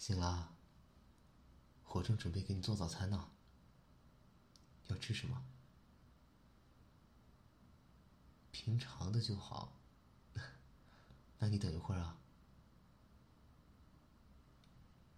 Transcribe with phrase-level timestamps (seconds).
[0.00, 0.56] 醒了。
[1.92, 3.28] 我正准备给你做早餐呢。
[4.86, 5.44] 要吃什么？
[8.50, 9.78] 平常的就好。
[11.38, 12.16] 那你等一会儿啊。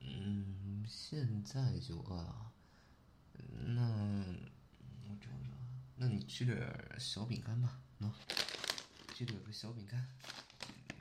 [0.00, 2.52] 嗯，现在就饿了。
[3.64, 3.82] 那
[5.04, 5.56] 我找找，
[5.94, 7.80] 那你吃点小饼干吧。
[8.00, 8.10] 喏，
[9.14, 10.08] 这里有个小饼干，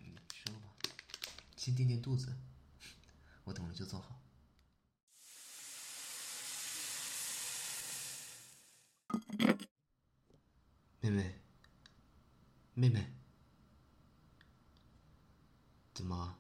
[0.03, 0.69] 你吃了吧。
[1.57, 2.37] 先垫垫肚子，
[3.51, 4.17] 我等会儿就做好。
[11.01, 11.35] 妹妹，
[12.73, 13.13] 妹妹，
[15.93, 16.39] 怎么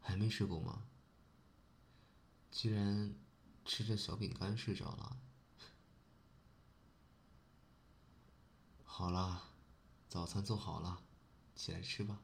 [0.00, 0.82] 还没睡够吗？
[2.50, 3.14] 居然
[3.64, 5.16] 吃着小饼干睡着了。
[8.82, 9.52] 好了，
[10.08, 11.00] 早餐做好了，
[11.54, 12.20] 起来吃吧。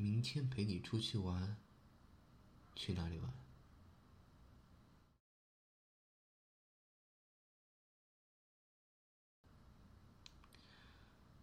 [0.00, 1.58] 明天陪你出去玩，
[2.74, 3.30] 去哪里玩？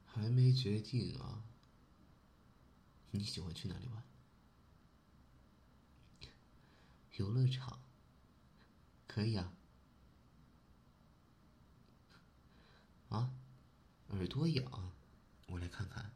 [0.07, 1.43] 还没决定啊。
[3.11, 4.03] 你喜欢去哪里玩？
[7.17, 7.79] 游乐场。
[9.05, 9.53] 可以啊。
[13.09, 13.31] 啊，
[14.07, 14.91] 耳朵痒，
[15.45, 16.11] 我来看看。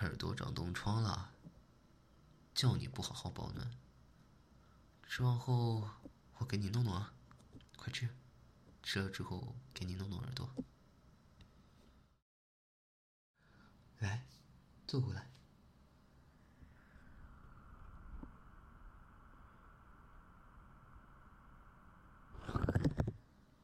[0.00, 1.32] 耳朵长冻疮了。
[2.54, 3.70] 叫你不好好保暖。
[5.06, 5.88] 吃完后
[6.38, 7.14] 我给你弄弄啊，
[7.76, 8.08] 快吃。
[8.82, 10.52] 吃了之后给你弄弄耳朵。
[13.98, 14.26] 来，
[14.86, 15.30] 坐过来。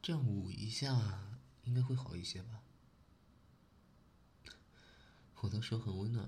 [0.02, 0.94] 这样捂一下，
[1.64, 2.62] 应该会好一些吧？
[5.46, 6.26] 我的手很温暖，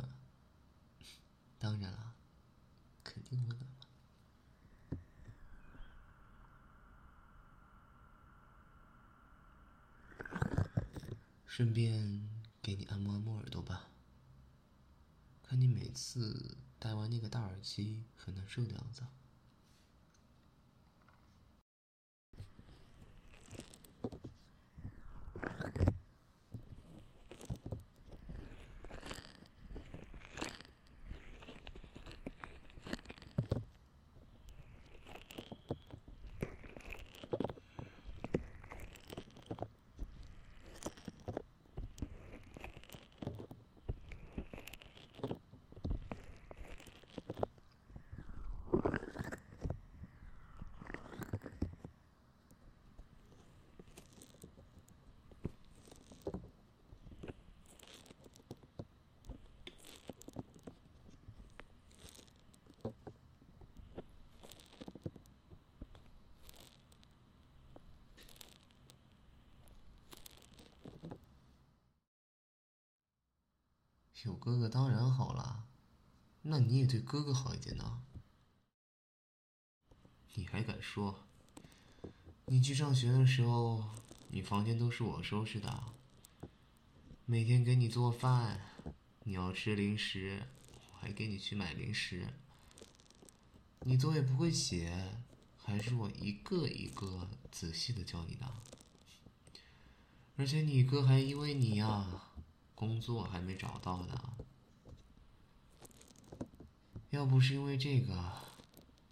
[1.58, 2.14] 当然了，
[3.02, 3.68] 肯定温暖
[11.44, 12.30] 顺便
[12.62, 13.90] 给你按摩按摩耳朵吧。
[15.42, 19.02] 看你每次戴完那个大耳机很难受的样子。
[74.24, 75.64] 有哥哥当然好了，
[76.42, 78.02] 那你也对哥哥好一点呢。
[80.34, 81.20] 你还敢说？
[82.46, 83.84] 你去上学的时候，
[84.28, 85.84] 你房间都是我收拾的，
[87.26, 88.60] 每天给你做饭，
[89.22, 90.42] 你要吃零食，
[90.74, 92.26] 我还给你去买零食。
[93.82, 95.20] 你作业不会写，
[95.56, 98.52] 还是我一个一个仔细的教你的。
[100.36, 102.24] 而且你哥还因为你呀。
[102.78, 104.36] 工作还没找到呢，
[107.10, 108.32] 要不是因为这个，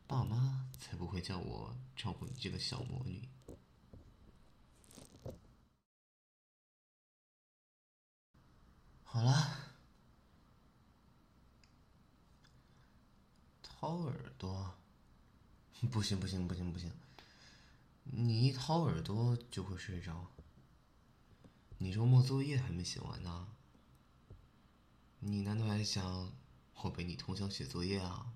[0.07, 3.29] 爸妈才不会叫我照顾你这个小魔女。
[9.03, 9.35] 好了，
[13.65, 14.77] 掏耳朵，
[15.91, 16.93] 不行不行不行不行，
[18.05, 20.31] 你一掏耳朵就会睡着。
[21.79, 23.49] 你周末作业还没写完呢，
[25.21, 26.33] 你难道还想
[26.83, 28.33] 我陪你通宵写作业啊？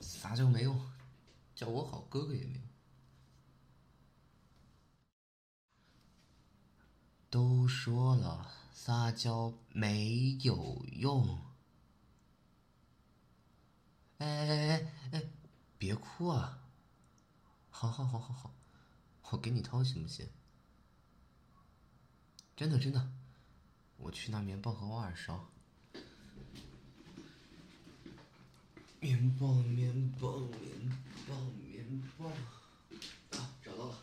[0.00, 0.92] 撒娇没用，
[1.54, 2.62] 叫我好哥哥也没用。
[7.28, 11.40] 都说了，撒娇没有用。
[14.18, 15.22] 哎哎哎哎，
[15.78, 16.62] 别哭啊！
[17.70, 18.54] 好好好好好，
[19.30, 20.28] 我给你掏行不行？
[22.62, 23.10] 真的真的，
[23.96, 25.50] 我去拿棉棒和挖耳勺。
[29.00, 30.88] 棉棒棉棒棉
[31.26, 32.30] 棒棉棒，
[33.32, 33.98] 啊，找到了。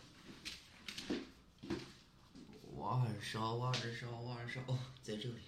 [2.76, 5.40] 挖耳勺挖耳勺挖耳勺哦，在这里。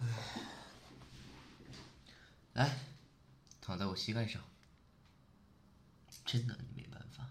[0.00, 0.06] 哎，
[2.54, 2.78] 来，
[3.60, 4.42] 躺在我膝盖上。
[6.24, 7.26] 真拿你没办法。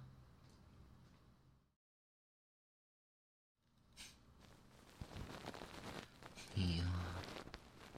[6.59, 6.86] 你呀，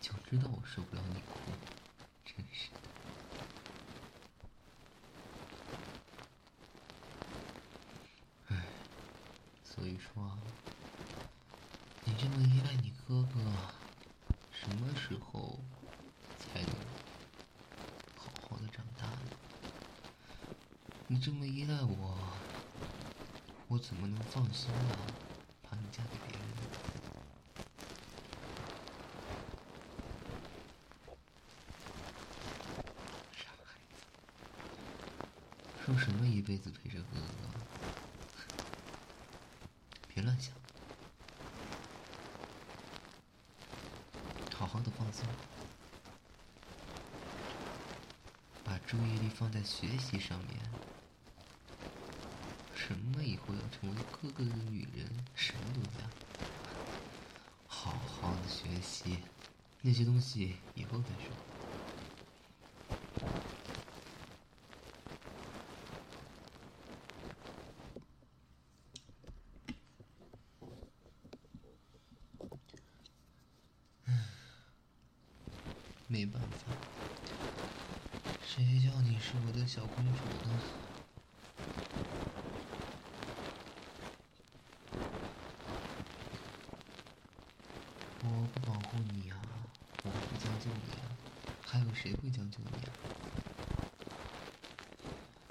[0.10, 1.40] 早知道我受不了你哭，
[2.26, 2.80] 真是的。
[8.48, 8.66] 唉，
[9.64, 10.36] 所以说，
[12.06, 13.40] 你这么依赖你哥哥，
[14.52, 15.60] 什么时候
[16.40, 16.72] 才能
[18.16, 19.30] 好好的长大呢？
[21.06, 22.18] 你这么依赖我，
[23.68, 24.98] 我怎么能放心啊？
[25.70, 26.50] 把你嫁给别人？
[33.32, 34.02] 傻孩子，
[35.90, 37.50] 说什么一辈子陪着哥哥？
[40.08, 40.54] 别乱想，
[44.54, 45.28] 好好的放松，
[48.64, 50.60] 把注意力放在学习上面。
[52.76, 56.08] 什么以后要成为哥哥的女人，什么都假。
[57.66, 59.18] 好好的学习，
[59.82, 61.36] 那些东西以后再说。
[76.12, 76.66] 没办法，
[78.42, 80.60] 谁叫你是我的小公主呢？
[88.24, 89.36] 我不保护你呀，
[90.02, 91.06] 我不将就你呀，
[91.64, 92.94] 还有谁会将就你呀？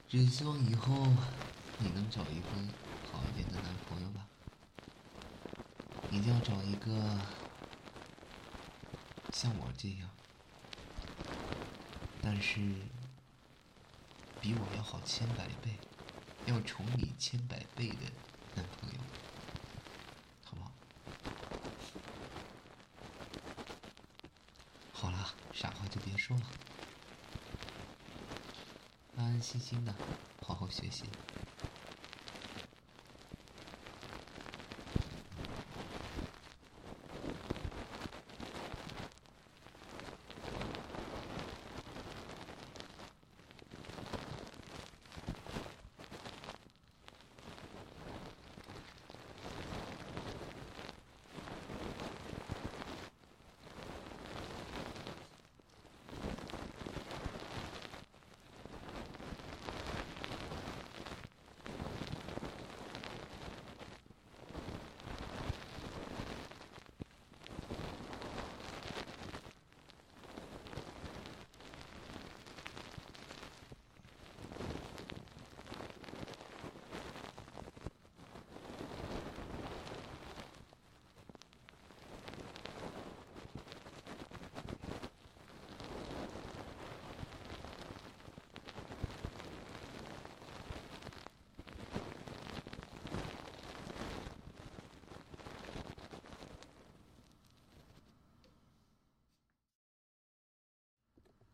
[0.08, 1.06] 只希望以后
[1.76, 2.48] 你能找一个
[3.08, 4.26] 好一点的男朋友吧，
[6.10, 7.22] 一定要找一个
[9.30, 10.17] 像我这样。
[12.20, 12.60] 但是，
[14.40, 15.78] 比我要好千百倍，
[16.46, 18.12] 要宠你千百倍的
[18.54, 18.98] 男朋友，
[20.44, 20.72] 好不好？
[24.92, 26.42] 好了，傻话就别说了，
[29.16, 29.94] 安安心心的
[30.40, 31.06] 好好学习。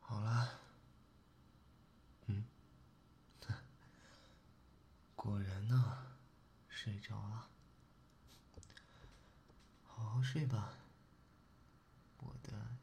[0.07, 0.61] 好了，
[2.27, 2.45] 嗯，
[5.17, 6.07] 果然呢，
[6.85, 7.49] 睡着了。
[9.87, 10.75] 好好睡吧，
[12.19, 12.74] 我的。